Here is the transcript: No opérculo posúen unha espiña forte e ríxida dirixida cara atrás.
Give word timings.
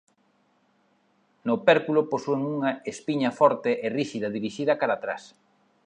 No 1.45 1.51
opérculo 1.59 2.01
posúen 2.11 2.41
unha 2.55 2.71
espiña 2.93 3.29
forte 3.39 3.71
e 3.85 3.87
ríxida 3.97 4.33
dirixida 4.37 4.79
cara 4.81 4.95
atrás. 4.99 5.23